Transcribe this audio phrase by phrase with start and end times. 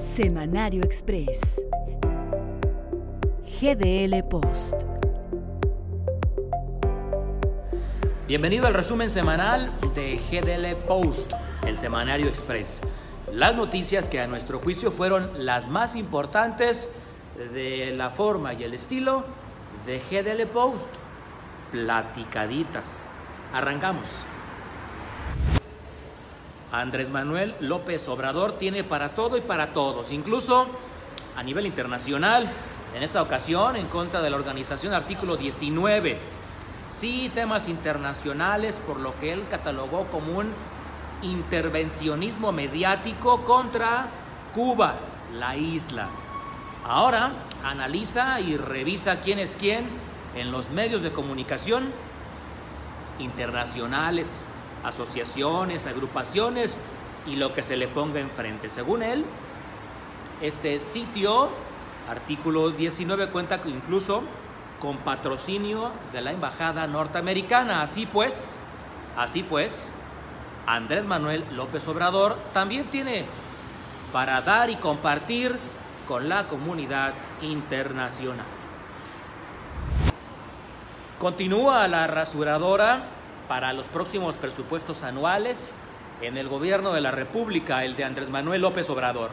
[0.00, 1.62] Semanario Express.
[3.60, 4.84] GDL Post.
[8.26, 11.32] Bienvenido al resumen semanal de GDL Post,
[11.66, 12.80] el Semanario Express.
[13.30, 16.88] Las noticias que a nuestro juicio fueron las más importantes
[17.52, 19.24] de la forma y el estilo
[19.86, 20.88] de GDL Post.
[21.72, 23.04] Platicaditas.
[23.52, 24.06] Arrancamos.
[26.72, 30.68] Andrés Manuel López Obrador tiene para todo y para todos, incluso
[31.36, 32.48] a nivel internacional,
[32.94, 36.18] en esta ocasión en contra de la organización artículo 19.
[36.92, 40.52] Sí, temas internacionales por lo que él catalogó como un
[41.22, 44.06] intervencionismo mediático contra
[44.54, 44.94] Cuba,
[45.38, 46.08] la isla.
[46.84, 47.32] Ahora
[47.64, 49.88] analiza y revisa quién es quién
[50.34, 51.92] en los medios de comunicación
[53.18, 54.46] internacionales,
[54.84, 56.78] asociaciones, agrupaciones
[57.26, 58.70] y lo que se le ponga enfrente.
[58.70, 59.24] Según él,
[60.40, 61.50] este sitio,
[62.08, 64.22] artículo 19, cuenta incluso
[64.80, 67.82] con patrocinio de la Embajada Norteamericana.
[67.82, 68.58] Así pues,
[69.16, 69.90] así pues,
[70.66, 73.26] Andrés Manuel López Obrador también tiene
[74.12, 75.56] para dar y compartir
[76.10, 78.44] con la comunidad internacional.
[81.20, 83.04] Continúa la rasuradora
[83.46, 85.72] para los próximos presupuestos anuales
[86.20, 89.30] en el gobierno de la República, el de Andrés Manuel López Obrador.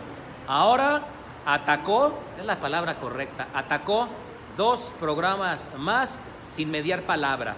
[0.47, 1.01] Ahora
[1.47, 4.07] atacó, es la palabra correcta, atacó
[4.55, 7.55] dos programas más sin mediar palabra.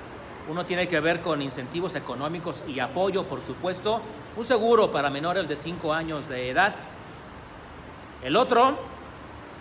[0.50, 4.00] Uno tiene que ver con incentivos económicos y apoyo, por supuesto,
[4.38, 6.74] un seguro para menores de 5 años de edad.
[8.24, 8.78] El otro,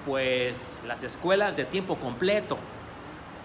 [0.06, 2.58] pues las escuelas de tiempo completo.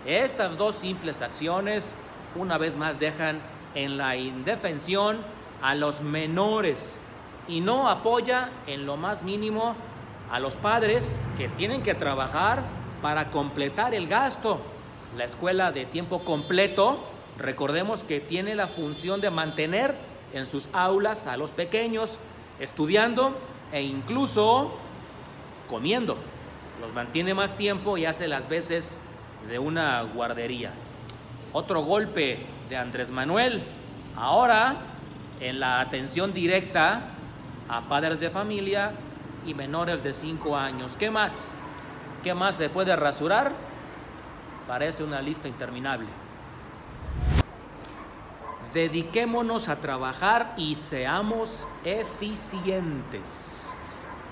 [0.06, 1.96] Estas dos simples acciones
[2.36, 3.40] una vez más dejan
[3.76, 5.18] en la indefensión
[5.62, 7.00] a los menores
[7.48, 9.76] y no apoya en lo más mínimo
[10.32, 12.64] a los padres que tienen que trabajar
[13.02, 14.60] para completar el gasto.
[15.18, 17.04] La escuela de tiempo completo,
[17.38, 19.96] recordemos que tiene la función de mantener
[20.34, 22.18] en sus aulas a los pequeños
[22.60, 23.38] estudiando
[23.72, 24.72] e incluso
[25.70, 26.18] comiendo.
[26.84, 29.00] Los mantiene más tiempo y hace las veces
[29.48, 30.74] de una guardería.
[31.54, 33.64] Otro golpe de Andrés Manuel,
[34.18, 34.76] ahora
[35.40, 37.04] en la atención directa
[37.70, 38.92] a padres de familia
[39.46, 40.98] y menores de 5 años.
[41.00, 41.48] ¿Qué más?
[42.22, 43.54] ¿Qué más se puede rasurar?
[44.68, 46.08] Parece una lista interminable.
[48.74, 53.74] Dediquémonos a trabajar y seamos eficientes.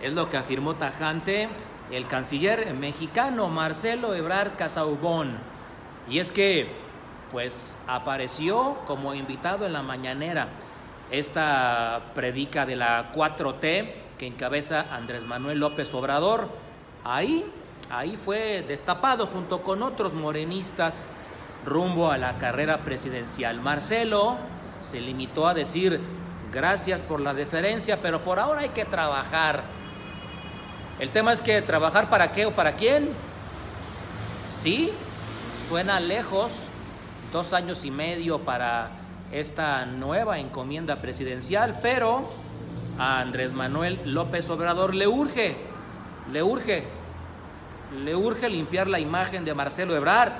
[0.01, 1.47] Es lo que afirmó tajante
[1.91, 5.37] el canciller mexicano Marcelo Ebrard Casaubón.
[6.09, 6.71] Y es que,
[7.31, 10.47] pues, apareció como invitado en la mañanera
[11.11, 16.47] esta predica de la 4T que encabeza Andrés Manuel López Obrador.
[17.03, 17.45] Ahí,
[17.89, 21.07] ahí fue destapado junto con otros morenistas
[21.65, 23.59] rumbo a la carrera presidencial.
[23.61, 24.37] Marcelo
[24.79, 25.99] se limitó a decir
[26.51, 29.80] gracias por la deferencia, pero por ahora hay que trabajar
[31.01, 33.09] el tema es que trabajar para qué o para quién.
[34.61, 34.91] Sí,
[35.67, 36.51] suena lejos,
[37.33, 38.91] dos años y medio para
[39.31, 42.29] esta nueva encomienda presidencial, pero
[42.99, 45.55] a Andrés Manuel López Obrador le urge,
[46.31, 46.83] le urge,
[48.03, 50.33] le urge limpiar la imagen de Marcelo Ebrard,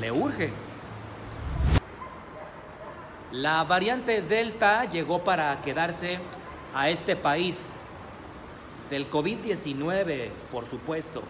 [0.00, 0.50] le urge.
[3.30, 6.18] La variante Delta llegó para quedarse
[6.74, 7.72] a este país
[8.90, 11.22] del COVID-19, por supuesto.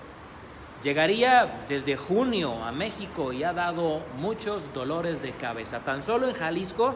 [0.82, 5.80] Llegaría desde junio a México y ha dado muchos dolores de cabeza.
[5.80, 6.94] Tan solo en Jalisco,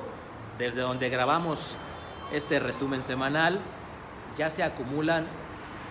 [0.59, 1.75] desde donde grabamos
[2.33, 3.61] este resumen semanal,
[4.37, 5.27] ya se acumulan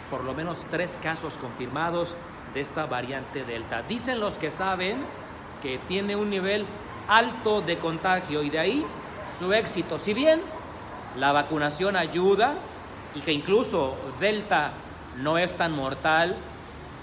[0.10, 2.16] por lo menos tres casos confirmados
[2.54, 3.82] de esta variante Delta.
[3.84, 4.98] Dicen los que saben
[5.62, 6.66] que tiene un nivel
[7.08, 8.86] alto de contagio y de ahí
[9.40, 10.00] su éxito.
[10.00, 10.42] Si bien
[11.18, 12.56] la vacunación ayuda,
[13.16, 14.72] y que incluso Delta
[15.18, 16.36] no es tan mortal,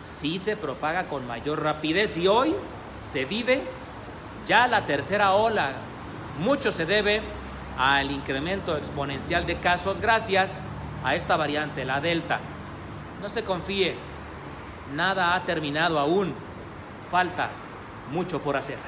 [0.03, 2.55] sí se propaga con mayor rapidez y hoy
[3.03, 3.63] se vive
[4.47, 5.73] ya la tercera ola.
[6.41, 7.21] Mucho se debe
[7.77, 10.63] al incremento exponencial de casos gracias
[11.05, 12.41] a esta variante, la Delta.
[13.21, 13.97] No se confíe,
[14.95, 16.35] nada ha terminado aún,
[17.11, 17.51] falta
[18.11, 18.79] mucho por hacer.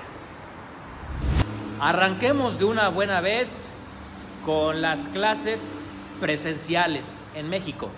[1.80, 3.72] Arranquemos de una buena vez
[4.44, 5.78] con las clases
[6.20, 7.88] presenciales en México.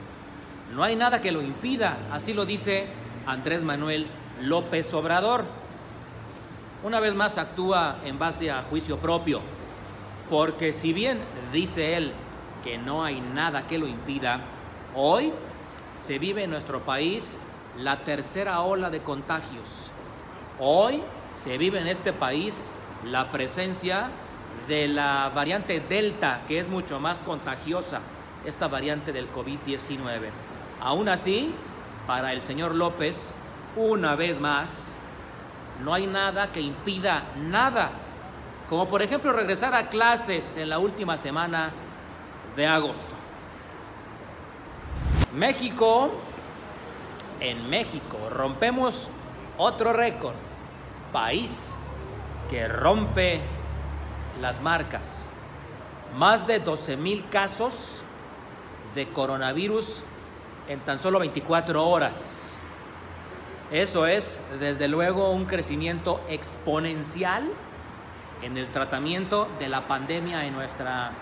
[0.74, 2.86] No hay nada que lo impida, así lo dice
[3.26, 4.06] Andrés Manuel
[4.40, 5.44] López Obrador.
[6.84, 9.40] una vez más actúa en base a juicio propio,
[10.28, 11.20] porque si bien
[11.52, 12.12] dice él
[12.64, 14.40] que no hay nada que lo impida,
[14.96, 15.32] hoy
[15.96, 17.38] se vive en nuestro país
[17.78, 19.92] la tercera ola de contagios.
[20.58, 21.02] Hoy
[21.42, 22.62] se vive en este país
[23.04, 24.08] la presencia
[24.68, 28.00] de la variante Delta, que es mucho más contagiosa,
[28.46, 30.30] esta variante del COVID-19.
[30.80, 31.54] Aún así,
[32.06, 33.34] para el señor López,
[33.76, 34.94] una vez más,
[35.82, 37.90] no hay nada que impida nada,
[38.68, 41.70] como por ejemplo regresar a clases en la última semana
[42.56, 43.14] de agosto.
[45.34, 46.10] México,
[47.40, 49.08] en México rompemos
[49.56, 50.34] otro récord,
[51.12, 51.76] país
[52.50, 53.40] que rompe
[54.40, 55.24] las marcas.
[56.16, 58.04] Más de 12 mil casos
[58.94, 60.02] de coronavirus
[60.68, 62.60] en tan solo 24 horas.
[63.70, 67.50] Eso es, desde luego, un crecimiento exponencial
[68.42, 71.12] en el tratamiento de la pandemia en nuestra,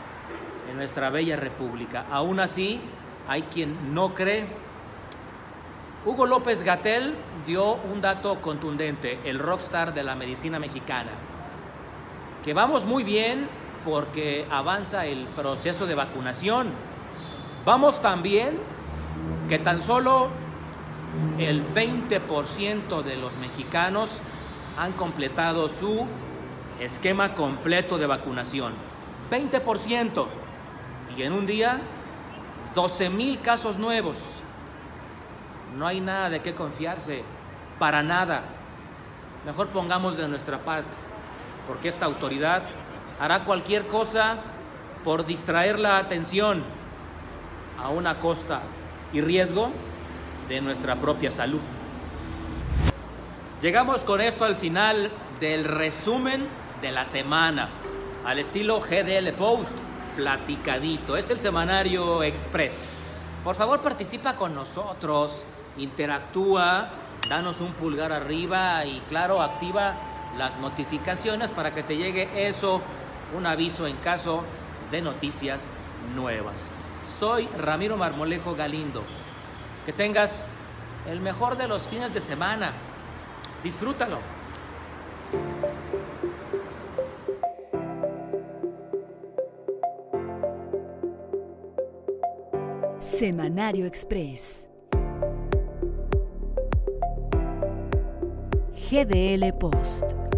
[0.70, 2.06] en nuestra bella república.
[2.10, 2.80] Aún así,
[3.28, 4.46] hay quien no cree.
[6.04, 7.14] Hugo López Gatel
[7.46, 11.10] dio un dato contundente, el rockstar de la medicina mexicana,
[12.42, 13.46] que vamos muy bien
[13.84, 16.89] porque avanza el proceso de vacunación.
[17.64, 18.58] Vamos también
[19.48, 20.28] que tan solo
[21.38, 24.18] el 20% de los mexicanos
[24.78, 26.06] han completado su
[26.80, 28.72] esquema completo de vacunación.
[29.30, 30.26] 20%.
[31.16, 31.80] Y en un día,
[32.74, 34.16] 12 mil casos nuevos.
[35.76, 37.22] No hay nada de qué confiarse,
[37.78, 38.42] para nada.
[39.44, 40.96] Mejor pongamos de nuestra parte,
[41.66, 42.62] porque esta autoridad
[43.20, 44.38] hará cualquier cosa
[45.04, 46.79] por distraer la atención
[47.82, 48.62] a una costa
[49.12, 49.70] y riesgo
[50.48, 51.60] de nuestra propia salud.
[53.62, 56.46] Llegamos con esto al final del resumen
[56.80, 57.68] de la semana,
[58.24, 59.70] al estilo GDL Post,
[60.16, 61.16] platicadito.
[61.16, 62.88] Es el semanario Express.
[63.44, 65.44] Por favor, participa con nosotros,
[65.78, 66.90] interactúa,
[67.28, 69.94] danos un pulgar arriba y claro, activa
[70.36, 72.80] las notificaciones para que te llegue eso,
[73.36, 74.42] un aviso en caso
[74.90, 75.68] de noticias
[76.14, 76.70] nuevas.
[77.18, 79.02] Soy Ramiro Marmolejo Galindo.
[79.84, 80.44] Que tengas
[81.06, 82.72] el mejor de los fines de semana.
[83.62, 84.18] Disfrútalo.
[93.00, 94.66] Semanario Express.
[98.90, 100.29] GDL Post.